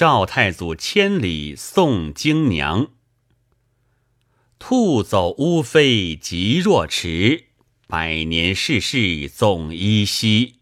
[0.00, 2.88] 赵太祖千里送京娘。
[4.58, 7.48] 兔走乌飞急若迟，
[7.86, 10.54] 百年世事总依稀。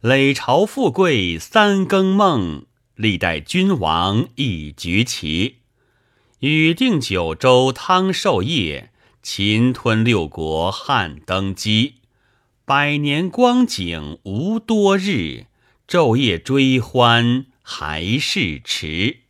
[0.00, 2.66] 累朝富贵三更梦，
[2.96, 5.58] 历代君王一局棋。
[6.40, 8.90] 禹定九州汤授业，
[9.22, 12.00] 秦吞六国汉登基。
[12.64, 15.46] 百年光景无多日，
[15.86, 19.20] 昼夜追欢还是迟。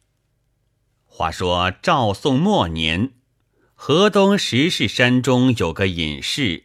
[1.07, 3.13] 话说赵宋末年，
[3.75, 6.64] 河东石室山中有个隐士，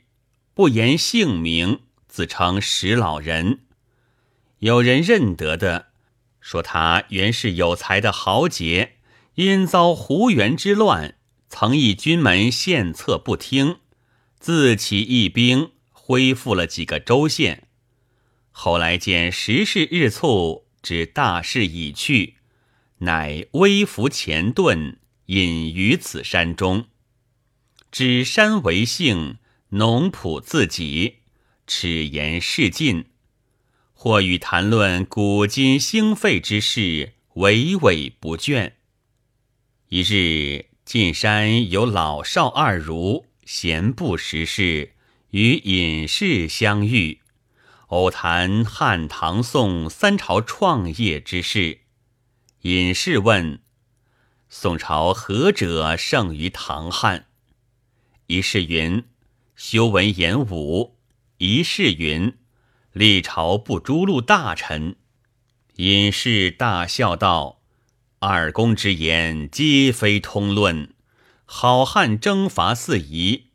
[0.56, 3.60] 不言姓名，自称石老人。
[4.58, 5.90] 有人认得的，
[6.42, 8.96] 说他原是有才的豪杰，
[9.36, 11.16] 因遭胡元之乱，
[11.50, 13.78] 曾议军门献策不听，
[14.40, 15.72] 自起义兵。
[15.92, 17.68] 恢复了几个州县，
[18.50, 22.38] 后来见时势日促，知大势已去，
[23.00, 24.96] 乃微服前遁，
[25.28, 26.88] 隐于此山中。
[27.92, 29.38] 指山为姓，
[29.70, 31.18] 农圃自己，
[31.68, 33.06] 齿言事尽，
[33.94, 38.72] 或与谈论古今兴废之事，娓娓不倦。
[39.90, 44.94] 一日，进山有老少二儒，闲步时事。
[45.30, 47.19] 与隐士相遇，
[47.90, 51.80] 偶谈汉唐宋三朝创业之事。
[52.62, 53.62] 隐士问
[54.48, 57.26] ：“宋朝何者胜于唐汉？”
[58.28, 59.06] 一士云
[59.56, 60.98] ：“修文言武。”
[61.40, 62.38] 一士云
[62.94, 64.98] ：“历朝不诛戮大臣。”
[65.78, 67.62] 隐士大笑道
[68.20, 70.94] ：“二公之言，皆非通论。
[71.46, 73.46] 好汉征伐四夷。”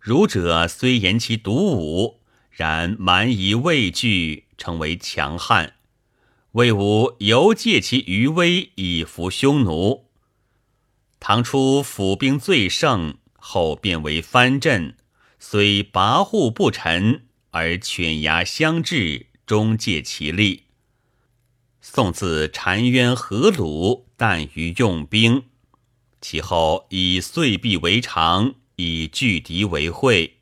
[0.00, 2.20] 儒者虽言其独武，
[2.56, 5.74] 然蛮夷畏惧，成为强悍。
[6.52, 10.06] 魏武犹借其余威以服匈奴。
[11.18, 14.96] 唐初府兵最盛，后变为藩镇，
[15.38, 20.64] 虽跋扈不臣，而犬牙相制，终借其力。
[21.80, 25.44] 宋自澶渊河鲁，但于用兵，
[26.20, 28.54] 其后以岁币为常。
[28.76, 30.38] 以拒敌为会，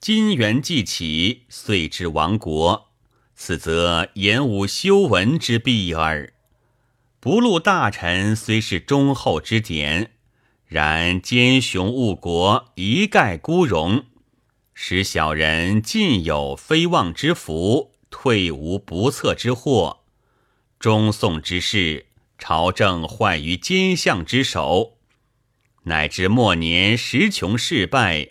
[0.00, 2.88] 金元既起，遂至亡国。
[3.34, 6.32] 此则言武修文之弊耳。
[7.20, 10.12] 不录大臣虽是忠厚之典，
[10.66, 14.06] 然奸雄误国，一概孤荣，
[14.72, 20.00] 使小人尽有非望之福，退无不测之祸。
[20.78, 22.06] 中宋之事，
[22.38, 24.96] 朝政坏于奸相之手。
[25.82, 28.30] 乃至末年时穷势败，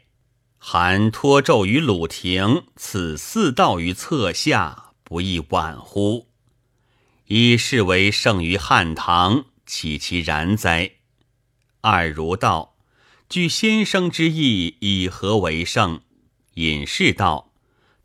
[0.60, 6.28] 还托纣于鲁庭，此四道于侧下，不亦晚乎？
[7.28, 10.92] 以是为胜于汉唐，岂其然哉？
[11.82, 12.76] 二如道：
[13.30, 16.02] 据先生之意，以何为胜？
[16.56, 17.54] 隐士道：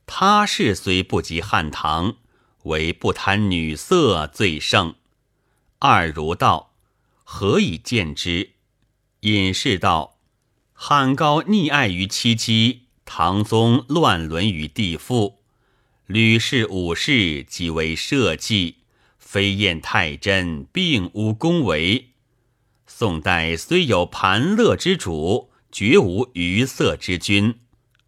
[0.06, 2.16] 他事虽不及汉唐，
[2.64, 4.94] 唯不贪女色最胜。
[5.80, 6.74] 二如道：
[7.24, 8.52] 何以见之？
[9.20, 10.13] 隐士道
[10.86, 15.38] ：“汉高溺爱于戚姬，唐宗乱伦于弟妇，
[16.04, 18.74] 吕氏、武氏即为社稷，
[19.18, 22.10] 飞燕太真，并无恭维。
[22.86, 27.54] 宋代虽有盘乐之主，绝无愉色之君，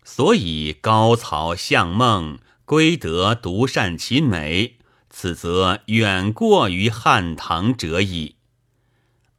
[0.04, 4.76] 所以高曹相孟，归德独善其美，
[5.08, 8.34] 此则远过于汉唐者矣。”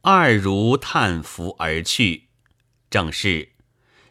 [0.02, 2.24] 二如叹服而去，
[2.90, 3.50] 正是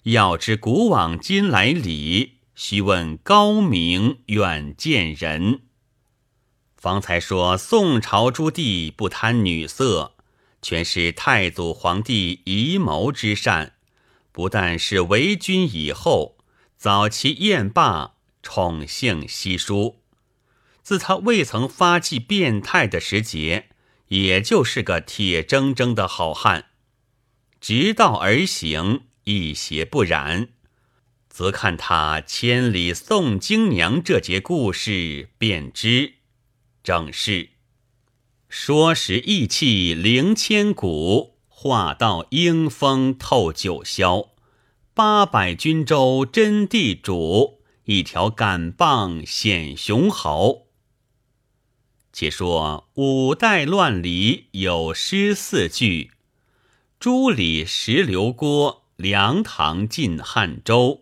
[0.04, 5.62] 要知古往今来理，须问高明远见人。
[6.76, 10.14] 方才说宋朝诸帝不贪女色，
[10.62, 13.74] 全是太祖皇帝遗谋之善。
[14.32, 16.38] 不但是为君以后，
[16.78, 20.02] 早期宴罢，宠幸稀疏。
[20.84, 23.70] 自他未曾发迹变态的时节。
[24.10, 26.68] 也就是个铁铮铮的好汉，
[27.68, 30.48] 直道而行，一邪不染，
[31.28, 36.14] 则看他千里送京娘这节故事，便知
[36.82, 37.50] 正是
[38.48, 44.30] 说时意气凌千古，话道英风透九霄。
[44.94, 50.68] 八百军州真地主，一条杆棒显雄豪。
[52.14, 56.12] 且说五代乱离有诗四句：
[57.00, 61.02] 朱李石刘郭，梁唐晋汉周，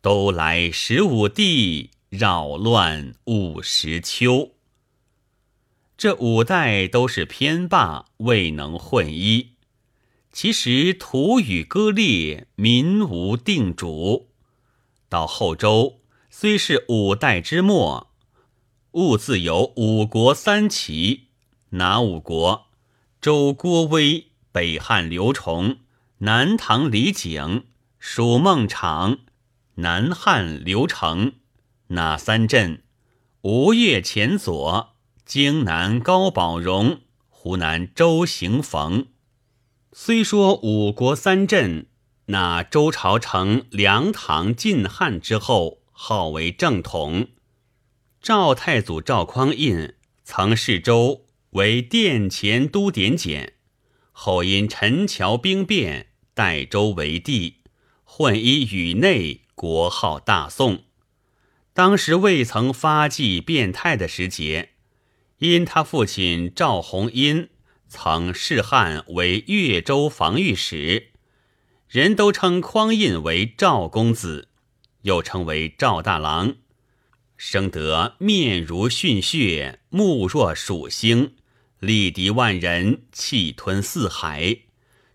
[0.00, 4.52] 都来十五帝，扰乱五十秋。
[5.98, 9.50] 这五代都是偏霸，未能混一。
[10.32, 14.30] 其实土与割裂，民无定主。
[15.10, 16.00] 到后周
[16.30, 18.10] 虽是五代之末，
[18.92, 21.24] 兀自有五国三齐。
[21.68, 22.68] 哪五国？
[23.20, 25.78] 周郭威，北汉刘崇，
[26.18, 27.64] 南唐李景，
[27.98, 29.18] 蜀孟昶，
[29.74, 31.32] 南汉刘成。
[31.88, 32.84] 哪三镇？
[33.40, 34.94] 吴越前左，
[35.26, 39.08] 荆南高宝荣，湖南周行逢。
[39.90, 41.88] 虽说五国三镇，
[42.26, 47.26] 那周朝成梁唐晋汉之后，号为正统。
[48.22, 53.53] 赵太祖赵匡胤曾视周为殿前都点检，
[54.26, 57.56] 后因陈桥兵变，代周为帝，
[58.04, 60.84] 混一宇内，国号大宋。
[61.74, 64.70] 当时未曾发迹变态的时节，
[65.40, 67.50] 因他父亲赵弘殷。
[67.86, 71.08] 曾仕汉为越州防御使，
[71.86, 74.48] 人都称匡胤为赵公子，
[75.02, 76.54] 又称为赵大郎，
[77.36, 81.34] 生得面如逊血，目若鼠星，
[81.84, 84.58] 力敌万人，气吞四海，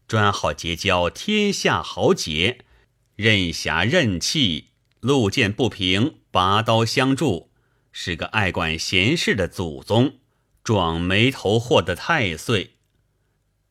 [0.07, 2.65] 专好结交天下豪杰，
[3.15, 4.69] 任侠任气，
[4.99, 7.51] 路见不平，拔刀相助，
[7.91, 10.19] 是个爱管闲事的祖宗。
[10.61, 12.75] 撞眉头祸的太岁，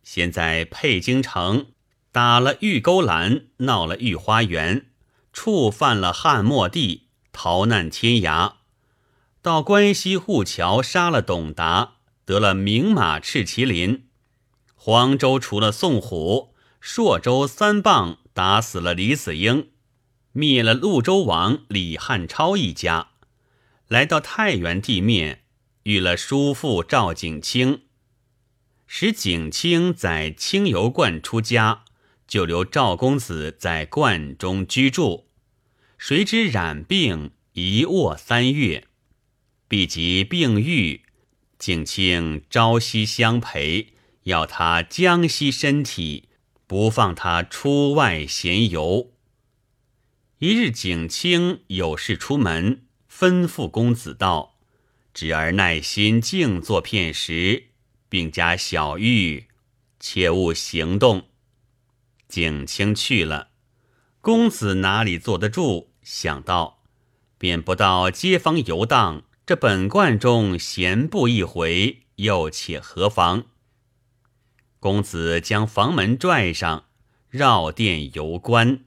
[0.03, 1.67] 现在沛京城
[2.11, 4.87] 打了玉勾栏，闹了御花园，
[5.33, 8.55] 触犯了汉末帝，逃难天涯，
[9.41, 11.98] 到关西护桥杀了董达，
[12.29, 14.05] 得了名马赤麒麟。
[14.75, 19.71] 黄州除了宋虎，朔州三棒打死了李子英，
[20.33, 23.13] 灭了潞州王李汉超一家，
[23.87, 25.45] 来到太原地面。
[25.85, 27.85] 遇了叔父赵景清，
[28.87, 31.85] 使景清在清游观出家，
[32.27, 35.31] 就留赵公子在观中居住。
[35.97, 38.87] 谁知染病，一卧三月，
[39.67, 41.07] 必及病愈，
[41.59, 46.29] 景清朝夕相陪，要他将息身体，
[46.69, 49.11] 不放他出外闲游。
[50.39, 54.55] 一日，景清有事出门，吩咐公子道。
[55.13, 57.71] 侄儿耐心静坐片时，
[58.09, 59.49] 并加小玉，
[59.99, 61.27] 切勿行动。
[62.29, 63.49] 景清去了，
[64.21, 65.91] 公子哪里坐得住？
[66.05, 66.85] 想到，
[67.37, 73.45] 便不到街坊游荡，这本观中闲步一回，又且何妨？
[74.79, 76.85] 公子将房门拽上，
[77.31, 78.85] 绕殿游观，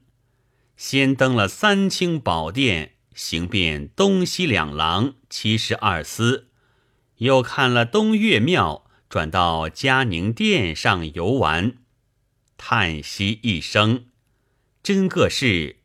[0.76, 2.92] 先登了三清宝殿。
[3.12, 6.46] 行遍东西两廊七十二司，
[7.16, 11.78] 又看了东岳庙，转到嘉宁殿上游玩，
[12.56, 14.04] 叹息一声
[14.80, 15.78] ：“真个是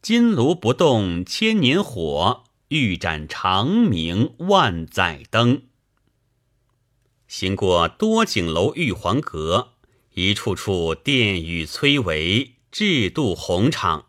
[0.00, 2.44] 金炉不动千年火，
[2.80, 5.64] 玉盏长明万载灯。”
[7.28, 9.72] 行过多景楼玉皇阁，
[10.14, 14.06] 一处处殿宇崔嵬，制度宏敞。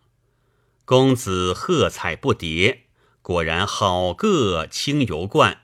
[0.86, 2.80] 公子喝彩不迭，
[3.22, 5.62] 果然好个清游观，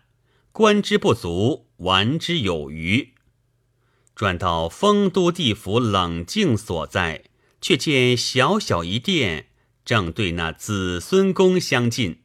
[0.51, 3.13] 观之不足，玩之有余。
[4.15, 7.25] 转到丰都地府冷静所在，
[7.61, 9.47] 却见小小一殿，
[9.83, 12.21] 正对那子孙宫相近，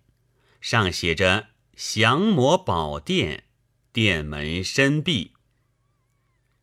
[0.65, 3.45] 上写着“降魔宝殿”，
[3.93, 5.35] 殿门深闭。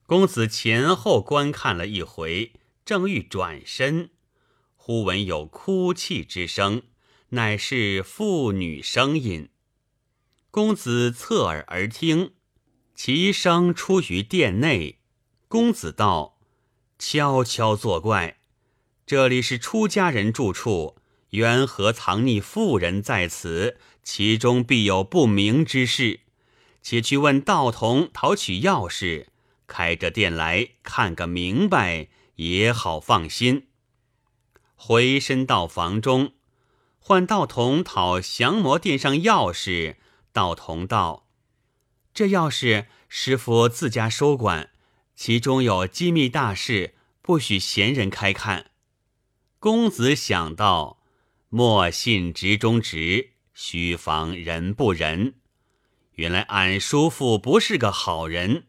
[0.07, 2.53] 公子前后观看了一回，
[2.83, 4.09] 正欲转身。
[4.75, 6.81] 忽闻有哭泣之声，
[7.29, 9.49] 乃是妇女声音。
[10.49, 12.33] 公子侧耳而听，
[12.95, 14.97] 其声出于殿内。
[15.47, 16.39] 公子道
[16.97, 18.39] ：“悄悄作怪，
[19.05, 20.97] 这里是出家人住处，
[21.29, 23.77] 缘何藏匿妇人在此？
[24.03, 26.21] 其中必有不明之事。
[26.81, 29.27] 且去问道童讨取钥匙，
[29.67, 33.67] 开着店来看个明白，也好放心。”
[34.75, 36.33] 回身到房中，
[36.97, 39.97] 唤道童讨降魔殿上钥匙。
[40.33, 41.27] 道童道
[42.15, 44.71] ：“这钥匙师傅自家收管，
[45.15, 48.71] 其中有机密大事，不许闲人开看。”
[49.59, 51.03] 公子想到：
[51.49, 55.35] 莫信直中直，须防人不仁。
[56.13, 58.63] 原来俺叔父不是个好人，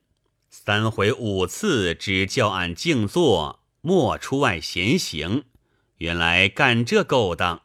[0.50, 5.44] 三回五次只叫俺静坐，莫出外闲行。
[5.96, 7.62] 原来干这勾当，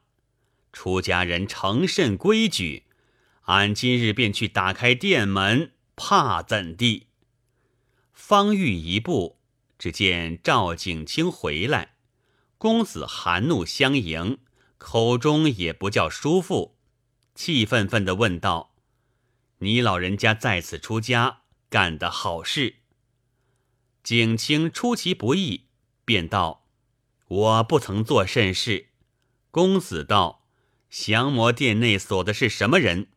[0.71, 2.85] 出家人诚甚规矩。
[3.41, 7.07] 俺今日便去打开店门，怕怎地？
[8.13, 9.37] 方欲一步，
[9.77, 11.95] 只见赵景清回来，
[12.57, 14.37] 公子含怒相迎，
[14.77, 16.76] 口中也不叫叔父，
[17.37, 18.73] 气愤愤地问道
[19.59, 22.77] ：“你老人家在此出家，干的好事？”
[24.01, 25.67] 景清出其不意，
[26.03, 26.65] 便道
[27.29, 28.87] ：“我不曾做甚事。”
[29.51, 30.47] 公子道
[30.89, 33.09] ：“降魔殿内锁的是什么人？”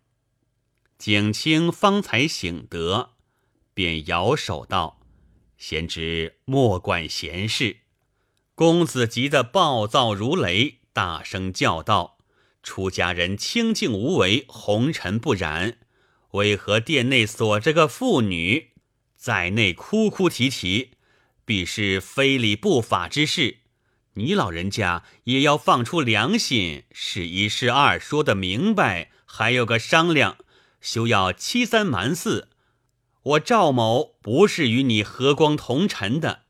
[0.99, 3.13] 景清方才醒得，
[3.73, 5.01] 便摇手道
[5.57, 7.79] ：“贤侄莫管闲事。”
[8.55, 12.19] 公子急得暴躁如雷，大声叫道
[12.63, 15.79] ：“出家人清净无为，红尘不染，
[16.33, 18.71] 为何殿内锁着个妇女，
[19.17, 20.93] 在内哭哭啼啼，
[21.45, 23.59] 必是非礼不法之事。
[24.15, 30.37] 你老人家也要放出良心，是一是二说得明白，还有个商量。”
[30.81, 32.49] 休要欺三瞒四，
[33.23, 36.45] 我赵某不是与你和光同尘的。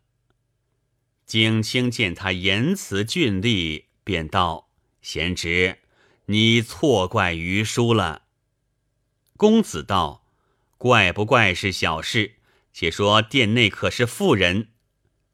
[1.27, 4.71] 景清见他言辞峻厉，便道
[5.03, 5.80] ：“贤侄，
[6.31, 8.23] 你错怪于叔了。”
[9.37, 10.25] 公子道
[10.79, 12.37] ：“怪不怪是小事，
[12.73, 14.69] 且说殿内可是妇人？”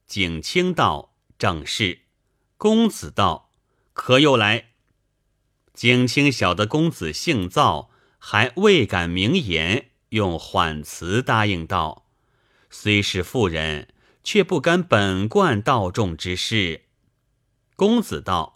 [0.06, 2.00] 景清道：“正是。”
[2.56, 3.50] 公子道
[3.92, 4.70] ：“可又来？”
[5.74, 7.90] 景清晓得公子性躁。
[8.18, 12.06] 还未敢明言，用缓词答应道
[12.70, 16.86] ：“虽是妇人，却不干本贯道众之事。”
[17.76, 18.55] 公子道：“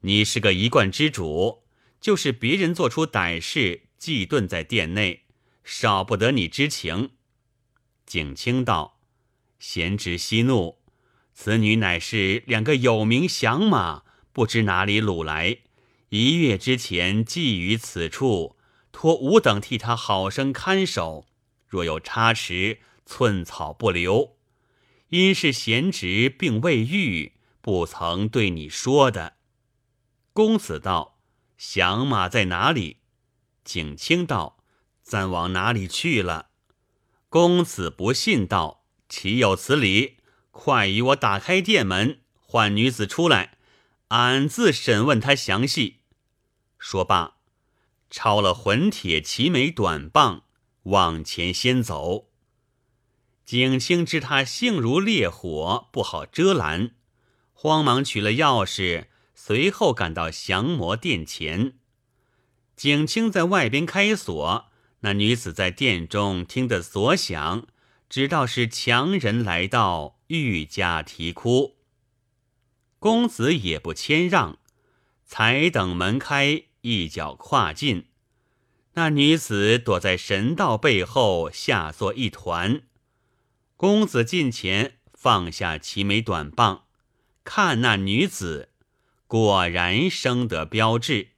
[0.00, 1.62] 你是个一贯之主，
[2.00, 5.24] 就是别人做出歹事，忌遁在殿内，
[5.64, 7.10] 少不得你知情。”
[8.06, 8.98] 景清道
[9.58, 10.78] ：“贤侄息怒，
[11.34, 14.02] 此女乃是两个有名响马，
[14.32, 15.58] 不知哪里掳来，
[16.08, 18.56] 一月之前寄于此处。”
[18.92, 21.24] 托吾等替他好生看守，
[21.68, 24.36] 若有差池，寸草不留。
[25.10, 29.34] 因是贤侄并未愈，不曾对你说的。
[30.32, 31.18] 公子道
[31.58, 32.98] ：“响马在哪里？”
[33.64, 34.62] 景清道
[35.02, 36.50] ：“暂往哪里去了？”
[37.28, 40.18] 公子不信道：“岂有此理！
[40.50, 43.58] 快与我打开店门，唤女子出来，
[44.08, 46.00] 俺自审问她详细。”
[46.78, 47.36] 说罢。
[48.12, 50.42] 抄了混铁齐眉短棒，
[50.82, 52.26] 往前先走。
[53.44, 56.96] 景清知他性如烈火，不好遮拦，
[57.52, 59.06] 慌忙取了钥匙，
[59.42, 61.72] 随后赶到降魔殿前。
[62.76, 64.66] 景清在外边开锁，
[65.00, 67.66] 那女子在殿中听得锁响，
[68.10, 71.78] 知道是强人来到，愈加啼哭。
[72.98, 74.58] 公子也不谦让，
[75.24, 76.64] 才等门开。
[76.82, 78.08] 一脚跨进，
[78.92, 82.82] 那女子躲在神道背后，下作一团。
[83.76, 86.84] 公子近前，放下齐眉短棒，
[87.44, 88.69] 看那女子，
[89.30, 91.28] 果然生得标致，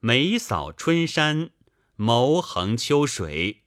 [0.00, 1.48] 眉扫春山，
[1.96, 3.62] 眸横秋水，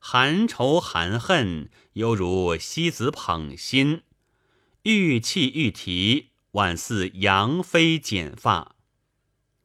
[0.00, 4.02] 含愁含恨，犹如西子捧心，
[4.82, 8.74] 玉气玉提，宛似杨妃剪发。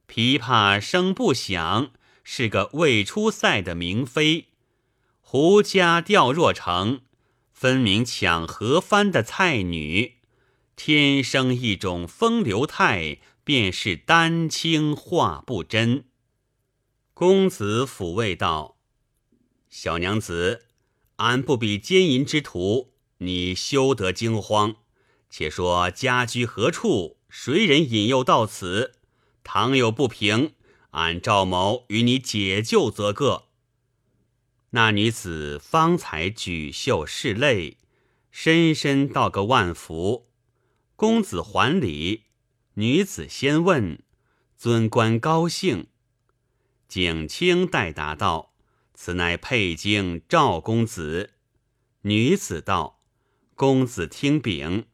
[0.08, 1.94] 琵琶声不响，
[2.24, 4.50] 是个未出塞的明妃；
[5.22, 7.02] 胡家调若成，
[7.52, 10.21] 分明抢河帆的菜女。
[10.84, 16.06] 天生一种风流态，便是丹青画不真。
[17.14, 18.78] 公子抚慰道
[19.70, 20.66] ：“小娘子，
[21.18, 24.78] 俺不比奸淫之徒，你休得惊慌。
[25.30, 27.18] 且说家居何处？
[27.30, 28.96] 谁人引诱到此？”
[29.46, 30.56] 倘有不平，
[30.94, 33.44] 俺赵某与你解救则个。
[34.72, 37.78] 那女子方才举袖拭泪，
[38.32, 40.31] 深深道个万福。
[41.02, 42.26] 公子还礼，
[42.76, 44.04] 女子先问
[44.56, 45.88] ：“尊官高兴？”
[46.88, 48.54] 景清代答道
[48.94, 51.32] ：“此乃佩京赵公子。”
[52.06, 53.02] 女子道
[53.58, 54.86] ：“公子听禀。”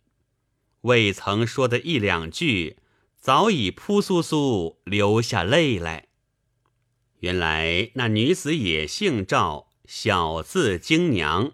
[0.84, 2.78] 未曾说的一两句。
[3.20, 6.08] 早已扑簌簌流下泪来。
[7.20, 11.52] 原来那女子也姓赵，小字京娘，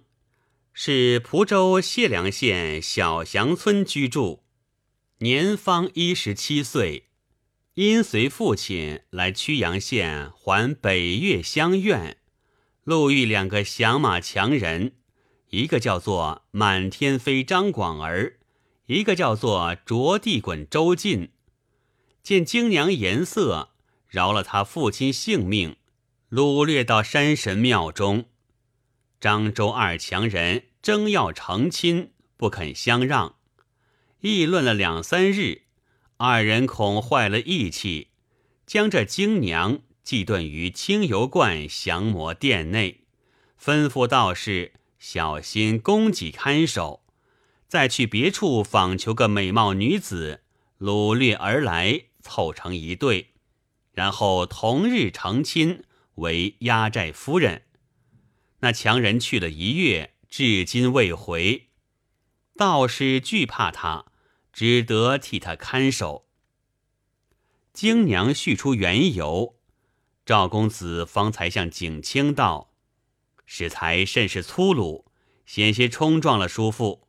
[0.71, 4.42] 是蒲州解良县小祥村居住，
[5.23, 7.05] 年方一十七岁，
[7.75, 12.17] 因随父亲来曲阳县还北岳乡院，
[12.83, 14.95] 路遇两个响马强人，
[15.51, 18.37] 一个叫做满天飞张广儿，
[18.87, 21.31] 一个叫做着地滚周进。
[22.21, 23.69] 见京娘颜色，
[24.09, 25.77] 饶了他父亲性命，
[26.29, 28.25] 掳掠到山神庙中。
[29.21, 33.37] 漳州二强人争要成亲，不肯相让，
[34.23, 35.63] 议论了两三日，
[36.15, 38.07] 二人恐坏了义气，
[38.65, 43.01] 将这精娘寄遁于清油观降魔殿内，
[43.61, 47.03] 吩咐道士小心供给看守。
[47.67, 50.43] 再去别处访求个美貌女子，
[50.79, 53.31] 掳掠而来，凑成一对，
[53.91, 55.83] 然后同日成亲，
[56.15, 57.63] 为压寨夫人。
[58.61, 61.67] 那强人去了一月，至今未回。
[62.55, 64.05] 道士惧怕他，
[64.53, 66.27] 只得替他看守。
[67.73, 69.55] 京娘叙出缘由，
[70.25, 72.71] 赵公子方才向景清道
[73.45, 75.11] ：“适才甚是粗鲁，
[75.45, 77.07] 险些冲撞了叔父。”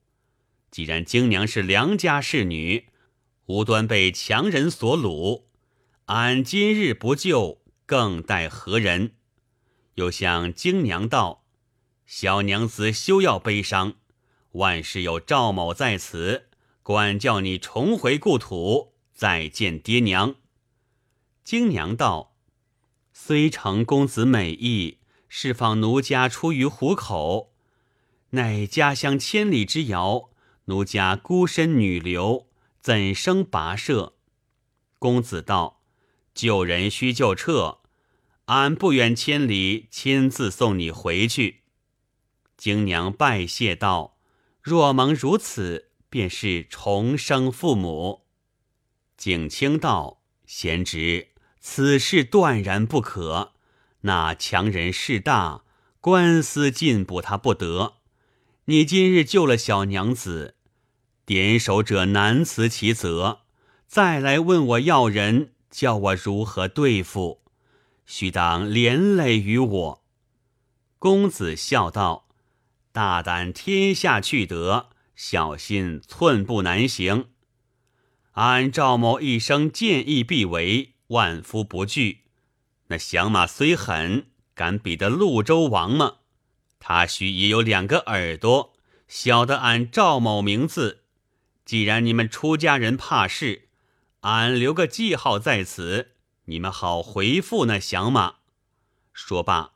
[0.73, 2.89] 既然京娘是良家侍女，
[3.47, 5.45] 无端被强人所掳，
[6.07, 9.13] 俺今日不救，更待何人？
[9.95, 11.45] 又向京娘道
[12.07, 13.95] ：“小娘子休要悲伤，
[14.53, 16.49] 万事有赵某在此，
[16.85, 20.37] 管教你重回故土，再见爹娘。”
[21.43, 22.37] 京娘道
[23.13, 24.99] ：“虽承公子美意，
[25.29, 27.53] 释放奴家出于虎口，
[28.31, 30.31] 乃家乡千里之遥。”
[30.67, 32.47] 奴家孤身女流，
[32.81, 34.15] 怎生跋涉？
[34.99, 35.83] 公子道
[36.35, 37.81] ：“救人须救撤，
[38.47, 41.65] 俺不远千里，亲自送你回去。”
[42.57, 44.17] 京娘拜谢道
[44.63, 48.21] ：“若蒙如此，便是重生父母。”
[49.19, 53.55] 景清道：“贤侄，此事断然不可。
[54.03, 55.65] 那强人势大，
[56.01, 57.95] 官司进补他不得。
[58.67, 60.55] 你今日救了小娘子。”
[61.27, 63.41] 点首者难辞其责，
[63.89, 67.43] 再来问我要人，叫我如何对付？
[68.07, 70.05] 须当连累于我。
[71.01, 72.29] 公子笑道
[72.93, 77.27] ：“大胆天下去得，小心寸步难行。
[78.33, 82.23] 俺赵某一生见义必为，万夫不惧。
[82.89, 86.17] 那降马虽狠，敢比得潞州王吗？
[86.79, 88.75] 他须也有两个耳朵，
[89.09, 91.03] 晓得俺赵某名字。”
[91.65, 93.71] 既然你们出家人怕事，
[94.21, 96.11] 俺留个记号在此，
[96.45, 98.35] 你们好回复那降马。
[99.15, 99.73] 说罢，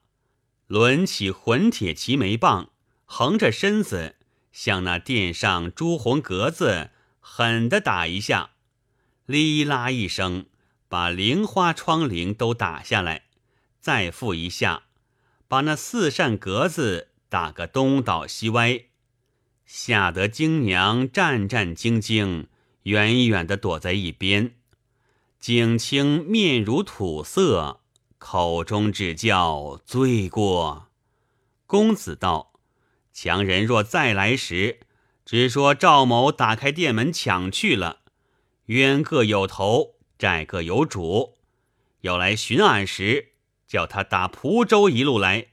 [0.67, 2.73] 抡起混铁齐眉棒，
[3.07, 4.17] 横着身子
[4.53, 8.51] 向那殿上朱红格子狠的打一下，
[9.27, 10.47] 哩啦一声，
[10.89, 13.23] 把菱花窗棂都打下来；
[13.81, 14.85] 再复一下，
[15.47, 18.85] 把那四扇格子打个东倒西歪。
[19.67, 22.47] 吓得京娘战战兢兢，
[22.85, 24.55] 远远的躲在一边。
[25.39, 27.81] 景清面如土色，
[28.17, 30.89] 口中只叫罪过。
[31.67, 32.48] 公子道
[33.21, 34.79] ：“强人若再来时，
[35.25, 38.03] 只说赵某打开店门抢去了，
[38.67, 41.35] 冤各有头，债各有主。
[42.03, 43.33] 要来寻俺时，
[43.67, 45.49] 叫他打蒲州一路来。”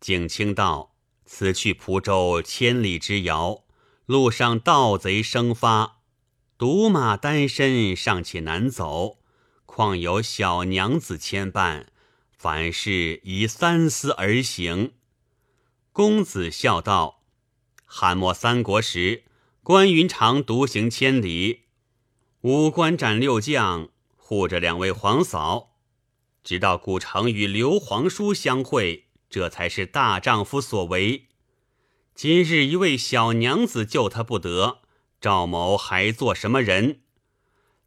[0.00, 0.96] 景清道。
[1.24, 3.62] 此去蒲州千里之遥，
[4.06, 6.00] 路上盗贼生发，
[6.58, 9.18] 独马单身尚且难走，
[9.64, 11.86] 况有小娘子牵绊，
[12.36, 14.94] 凡事宜三思而行。
[15.92, 17.22] 公子笑道
[17.84, 19.24] ：“汉末三国时，
[19.62, 21.64] 关云长独行千里，
[22.40, 25.74] 五关斩六将，护着两位皇嫂，
[26.42, 31.28] 直到古城与刘皇叔相会。”这才是大丈夫所为。
[32.14, 34.82] 今日一位小娘子救他不得，
[35.22, 37.00] 赵某还做什么人？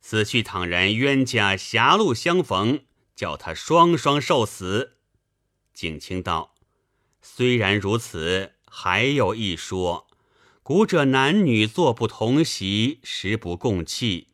[0.01, 4.97] 此去倘然冤家狭路相逢，叫他双双受死。
[5.71, 6.54] 景清道
[7.27, 10.05] ：“虽然如此，还有一说：
[10.61, 14.27] 古者男女坐不同席，食不共器。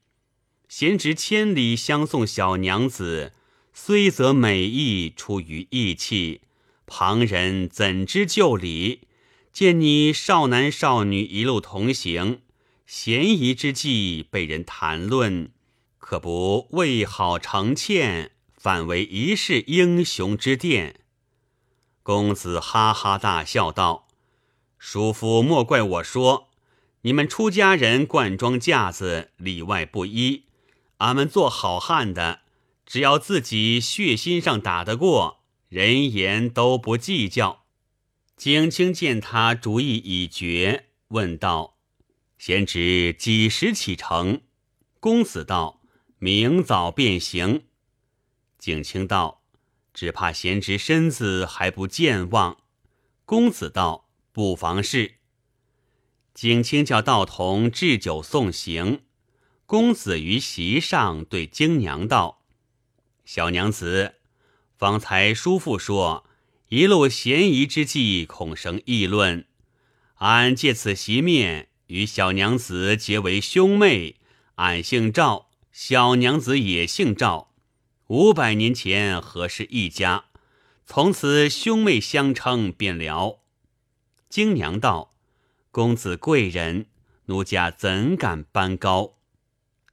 [0.67, 3.31] 贤侄千里相送小娘子，
[3.73, 6.41] 虽则美意出于义气。”
[6.85, 9.07] 旁人怎知旧礼？
[9.53, 12.41] 见你少男少女一路同行，
[12.85, 15.49] 嫌疑之际被人谈论，
[15.97, 21.00] 可不为好成欠，反为一世英雄之殿。
[22.03, 24.07] 公子哈哈大笑道
[24.79, 26.49] ：“叔父莫怪我说，
[27.01, 30.45] 你们出家人冠装架子，里外不一。
[30.97, 32.41] 俺们做好汉的，
[32.85, 37.63] 只要自己血心上打得过。”人言都不计较。
[38.35, 41.77] 景清见他主意已决，问道
[42.37, 44.41] ：“贤侄几时启程？”
[44.99, 45.79] 公子道
[46.19, 47.63] ：“明早便行。”
[48.59, 49.40] 景清道
[49.93, 52.57] ：“只怕贤侄身子还不健忘。”
[53.25, 55.15] 公子道：“不妨事。”
[56.33, 59.01] 景清叫道童置酒送行。
[59.65, 62.41] 公子于席上对京娘道
[63.23, 64.15] ：“小娘子，
[64.77, 66.25] 方才叔父说
[66.67, 69.45] 一路嫌疑之际，恐生议论。
[70.15, 74.17] 俺借此席面与小娘子结为兄妹。
[74.55, 77.50] 俺姓赵，小娘子也姓赵。
[78.11, 80.25] 五百年前何氏一家，
[80.85, 83.39] 从此兄妹相称便了。”
[84.27, 85.13] 京娘道
[85.71, 86.87] ：“公子贵人，
[87.27, 89.13] 奴家怎敢攀高？”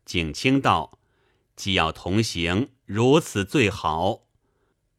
[0.05, 0.99] 景清道
[1.55, 4.23] ：“既要同行，如此最好。”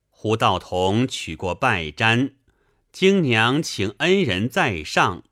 [0.10, 2.36] 胡道童取过拜毡，
[2.94, 5.26] 京娘请恩人在上，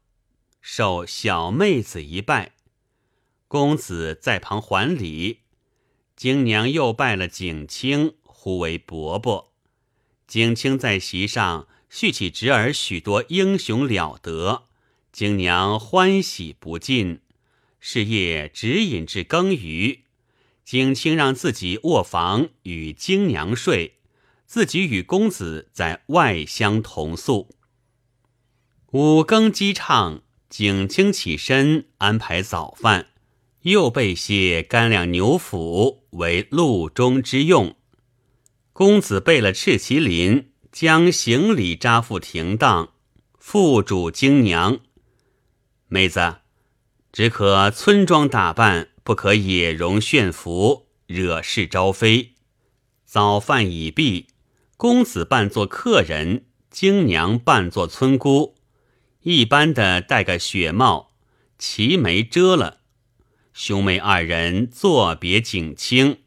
[0.60, 2.56] 受小妹子一拜。
[3.48, 5.44] 公子在旁还礼，
[6.18, 9.54] 京娘又拜了景清，呼为伯伯。
[10.28, 14.64] 景清在席上叙起侄儿许多英雄了得，
[15.12, 17.22] 京娘欢喜不尽。
[17.80, 20.06] 是夜指引至更余，
[20.66, 24.00] 景清让自己卧房与京娘睡，
[24.48, 27.56] 自己与公子在外厢同宿。
[28.92, 33.10] 五更鸡唱，景清起身安排早饭，
[33.68, 37.76] 又备些干粮牛脯为路中之用。
[38.72, 42.94] 公子备了赤麒麟，将行李扎付停当，
[43.38, 44.80] 付主京娘
[45.90, 46.38] 妹子。
[47.12, 52.36] 只可村庄打扮，不可野容炫服，惹事招非。
[53.04, 54.28] 早饭已毕，
[54.78, 58.56] 公子扮作客人，京娘扮作村姑，
[59.24, 61.12] 一般的戴个雪帽，
[61.58, 62.77] 齐眉遮了。
[63.60, 66.20] 兄妹二人作别景清，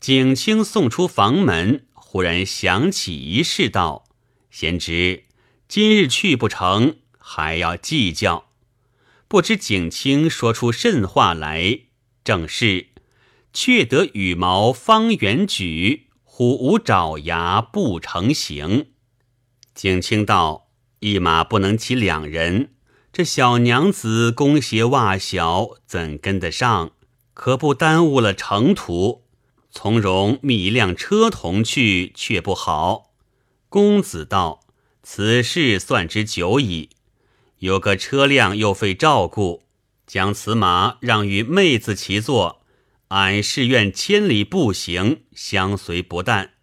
[0.00, 4.06] 景清送出房门，忽然想起一事，道
[4.50, 5.22] ：“贤侄，
[5.68, 8.50] 今日去不成，还要计较。”
[9.28, 11.82] 不知景清说出甚话来，
[12.24, 12.88] 正是
[13.52, 18.88] 却得羽毛方圆举，虎无爪牙不成形。
[19.76, 22.73] 景清道：“一马不能骑两人，
[23.16, 26.90] 这小娘子弓鞋袜小，怎跟得上？
[27.32, 29.22] 可不耽误了程途。
[29.70, 33.12] 从容觅一辆车同去，却不好。”
[33.70, 34.62] 公子道
[35.04, 36.90] ：“此事算之久矣。”
[37.60, 39.62] 有个车辆又费照顾，
[40.08, 42.62] 将此马让与妹子骑坐，
[43.08, 46.54] 俺是愿千里步行相随不淡。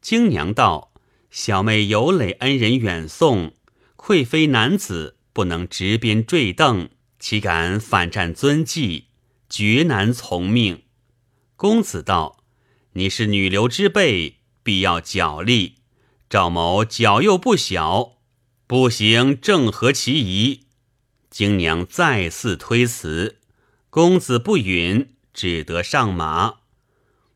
[0.00, 0.94] 京娘道
[1.30, 3.52] ：“小妹有累恩人远送，
[3.96, 6.88] 愧非男子，不能执鞭坠镫，
[7.20, 9.04] 岂敢反战尊纪，
[9.48, 10.82] 绝难从命。”
[11.54, 12.42] 公子道
[12.94, 15.76] ：“你是女流之辈，必要脚力。
[16.28, 18.18] 赵某脚又不小。”
[18.66, 20.64] 不行，正合其宜。
[21.30, 23.38] 京娘再次推辞，
[23.90, 26.56] 公子不允，只得上马。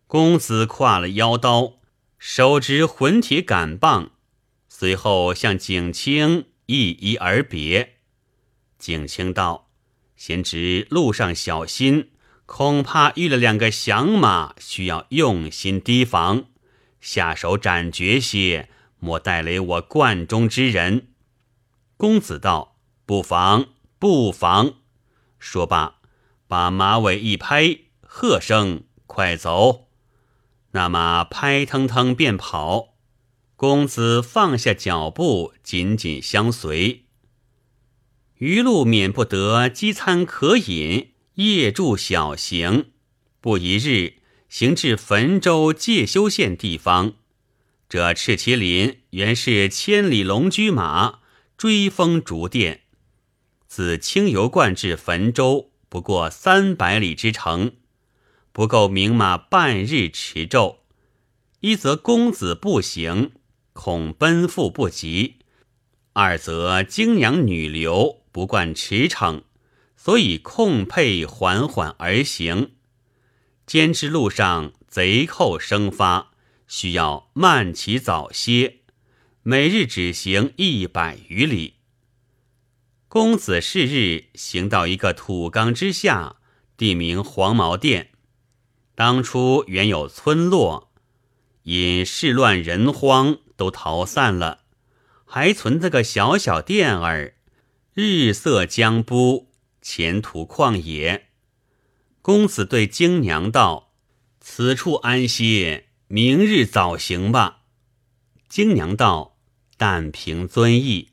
[0.09, 1.75] 公子挎了腰刀，
[2.19, 4.11] 手执混铁杆棒，
[4.69, 7.97] 随后向景清一一而别。
[8.79, 9.69] 景清道
[10.17, 12.13] ：“贤侄路上小心，
[12.47, 16.47] 恐怕遇了两个响马，需要用心提防，
[16.99, 21.09] 下手斩绝些，莫带累我观中之人。”
[21.99, 23.67] 公子道：“不妨，
[23.99, 24.77] 不妨。”
[25.39, 26.01] 说罢，
[26.49, 29.89] 把马尾一拍，喝声：“快走！”
[30.73, 32.92] 那马拍腾腾便跑。
[33.63, 37.05] 公子放下脚步，紧紧相随。
[38.39, 42.87] 余路免不得饥餐渴饮，夜住小行。
[43.41, 44.15] 不一日，
[44.49, 47.13] 行至汾州介休县地方。
[47.89, 51.21] 这赤麒麟原是千里龙驹马。
[51.57, 52.81] 追风逐电，
[53.69, 57.75] 自清油观至汾州不过三百里之程，
[58.51, 60.81] 不够名马半日驰骤。
[61.61, 63.31] 一则公子步行，
[63.73, 65.37] 恐奔赴不及；
[66.13, 69.43] 二则京娘女流不惯驰骋，
[69.97, 72.73] 所以控配缓缓而行。
[73.67, 76.33] 兼之路上贼寇生发，
[76.67, 78.81] 需要慢骑早歇。
[79.43, 81.75] 每日只行一百余里。
[83.09, 86.37] 公子是日行到一个土冈之下，
[86.77, 88.11] 地名黄毛店。
[88.95, 90.92] 当初原有村落，
[91.63, 94.61] 因事乱人荒，都逃散了，
[95.25, 97.35] 还存着个小小店儿，
[97.95, 101.29] 日色将不，前途旷野。
[102.21, 103.93] 公子对京娘道
[104.41, 107.63] ：“此处安歇，明日早行吧。”
[108.49, 109.33] 京娘道。
[109.79, 111.09] 但凭尊意，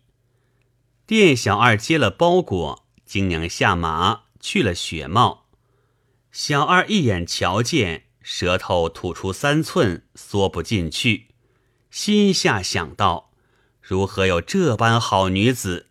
[1.07, 5.47] 店小二接了包裹，金娘下马去了雪帽。
[6.31, 11.29] 小二一眼瞧见，舌头吐出三寸，缩不进去，
[11.89, 13.31] 心下想到：
[13.81, 15.87] 如何有这般好女子？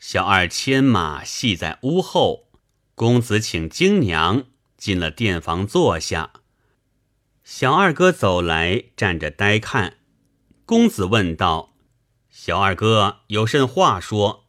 [0.00, 2.48] 小二牵马系在屋后，
[2.96, 4.46] 公子请金娘
[4.76, 6.32] 进了店房坐下。
[7.44, 9.98] 小二哥走来，站着呆看。
[10.66, 11.76] 公子问道。
[12.30, 14.46] 小二哥有甚话说？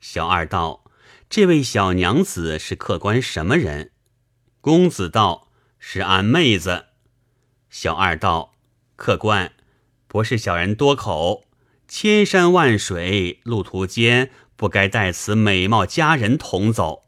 [0.00, 0.82] 小二道
[1.30, 3.92] ：“这位小娘子是客官什么人？”
[4.60, 5.43] 公子道
[5.86, 6.86] ：“是俺妹子。”
[7.68, 8.54] 小二道
[8.96, 9.52] ：“客官，
[10.08, 11.44] 不是小人多口，
[11.86, 17.02] 千山万水，路途间不该带此美貌佳人同走。”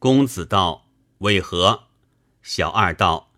[0.00, 1.84] 公子道：“为何？”
[2.42, 3.30] 小二道：“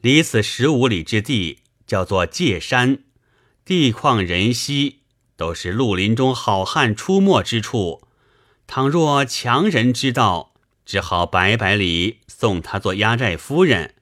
[0.00, 3.00] 离此十五里之地，叫做界山，
[3.64, 5.00] 地旷人稀。”
[5.36, 8.00] 都是绿林中好汉出没之处，
[8.66, 10.54] 倘若强人知道，
[10.86, 13.95] 只好白百里送他做压寨夫人，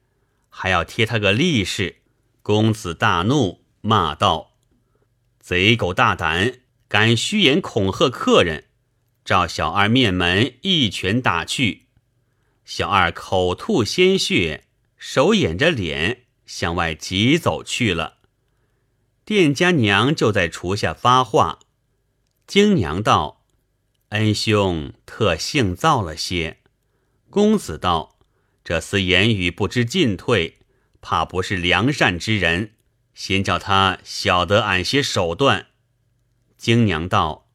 [0.56, 1.96] 还要贴他个利是。
[2.42, 4.52] 公子大怒，骂道
[5.40, 8.68] ：“贼狗大胆，敢虚言恐吓客人！”
[9.24, 11.86] 照小二面门一拳打去，
[12.64, 14.64] 小二口吐鲜血，
[14.96, 18.18] 手掩着脸向外急走去了。
[19.24, 21.58] 店家娘就在厨下发话，
[22.46, 23.42] 京娘道
[24.10, 26.58] ：“恩兄特性躁了些。”
[27.30, 28.13] 公子道
[28.64, 30.58] ：“这厮言语不知进退，
[31.00, 32.72] 怕不是良善之人，
[33.14, 35.66] 先叫他晓得俺些手段。”
[36.58, 37.50] 京娘道：“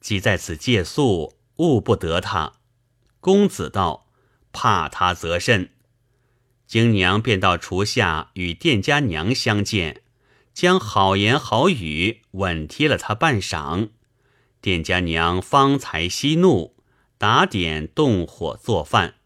[0.00, 2.54] 既在此借宿，误不得他。”
[3.20, 4.06] 公子道
[4.52, 5.72] ：“怕他则甚。”
[6.66, 10.02] 京娘便到厨下与店家娘相见。
[10.54, 13.90] 将好言好语稳贴了他半晌，
[14.60, 16.74] 店家娘方才息怒，
[17.16, 19.17] 打点动火做饭。